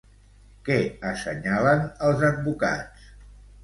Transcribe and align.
Què 0.69 0.77
assenyalen 1.11 1.87
els 2.09 2.29
advocats? 2.35 3.11